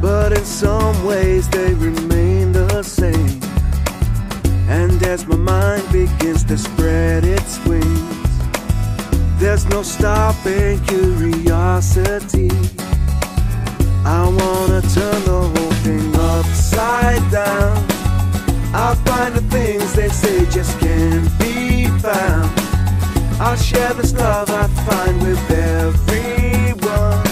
[0.00, 3.40] But in some ways, they remain the same.
[4.68, 8.27] And as my mind begins to spread its wings,
[9.38, 12.50] there's no stopping curiosity.
[14.04, 17.76] I wanna turn the whole thing upside down.
[18.74, 22.50] I'll find the things they say just can't be found.
[23.40, 27.22] I'll share this love I find with everyone.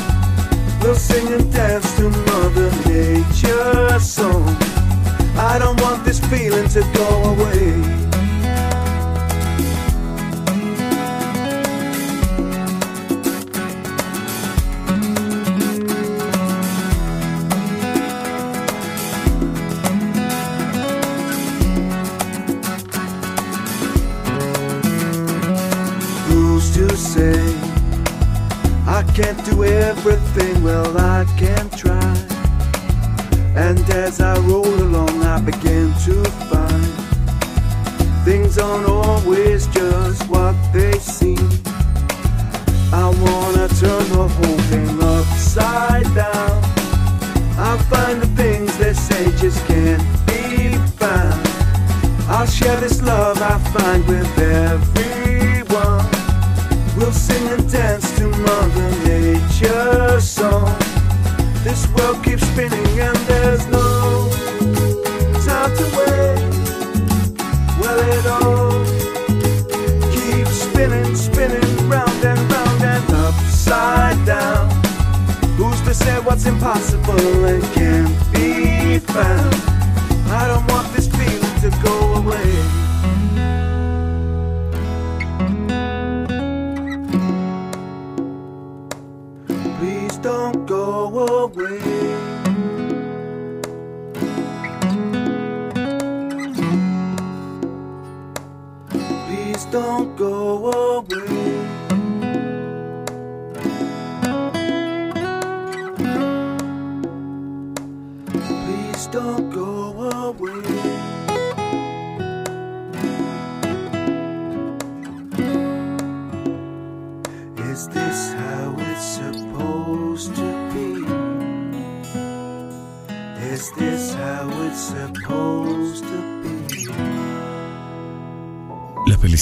[0.80, 4.56] We'll sing and dance to Mother Nature's song.
[5.36, 8.05] I don't want this feeling to go away.
[29.16, 30.62] Can't do everything?
[30.62, 32.14] Well, I can try.
[33.56, 36.84] And as I roll along, I begin to find
[38.26, 41.48] things aren't always just what they seem.
[42.93, 46.56] I wanna turn the whole thing upside down.
[47.56, 51.40] I find the things they say just can't be found.
[52.28, 56.05] I'll share this love I find with everyone.
[56.98, 59.05] We'll sing and dance to Mother
[59.58, 60.76] Nature's song.
[61.64, 64.28] This world keeps spinning and there's no
[65.46, 66.38] time to wait.
[67.80, 68.84] Well, it all
[70.12, 74.68] keeps spinning, spinning round and round and upside down.
[75.56, 79.54] Who's to say what's impossible and can't be found?
[80.28, 82.85] I don't want this feeling to go away.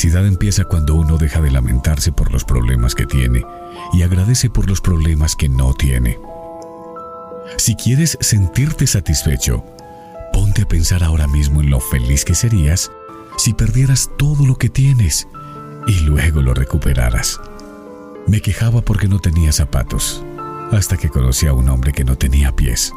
[0.05, 3.43] Felicidad empieza cuando uno deja de lamentarse por los problemas que tiene
[3.95, 6.19] y agradece por los problemas que no tiene.
[7.57, 9.65] Si quieres sentirte satisfecho,
[10.31, 12.93] ponte a pensar ahora mismo en lo feliz que serías
[13.39, 15.27] si perdieras todo lo que tienes
[15.87, 17.41] y luego lo recuperaras.
[18.27, 20.23] Me quejaba porque no tenía zapatos,
[20.71, 22.93] hasta que conocí a un hombre que no tenía pies.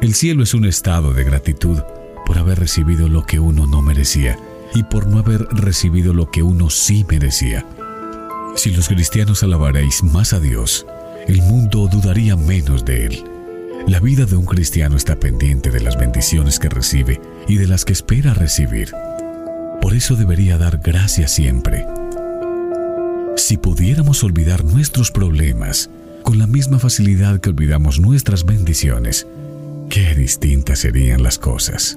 [0.00, 1.78] El cielo es un estado de gratitud
[2.26, 4.36] por haber recibido lo que uno no merecía
[4.74, 7.64] y por no haber recibido lo que uno sí merecía.
[8.56, 10.86] Si los cristianos alabaréis más a Dios,
[11.26, 13.24] el mundo dudaría menos de Él.
[13.86, 17.84] La vida de un cristiano está pendiente de las bendiciones que recibe y de las
[17.84, 18.90] que espera recibir.
[19.80, 21.86] Por eso debería dar gracias siempre.
[23.36, 25.88] Si pudiéramos olvidar nuestros problemas
[26.22, 29.26] con la misma facilidad que olvidamos nuestras bendiciones,
[29.88, 31.96] qué distintas serían las cosas.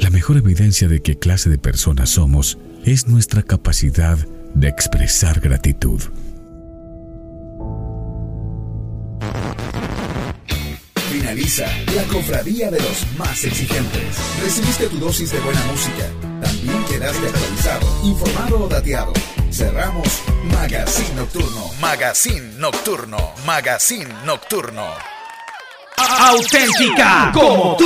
[0.00, 4.18] La mejor evidencia de qué clase de personas somos es nuestra capacidad
[4.54, 6.00] de expresar gratitud.
[11.10, 14.16] Finaliza la cofradía de los más exigentes.
[14.42, 16.06] Recibiste tu dosis de buena música.
[16.42, 19.12] También quedaste actualizado, informado o dateado.
[19.50, 20.08] Cerramos
[20.52, 21.70] Magazine Nocturno.
[21.80, 23.32] Magazine Nocturno.
[23.46, 24.86] Magazine Nocturno.
[25.96, 27.84] Auténtica como tú.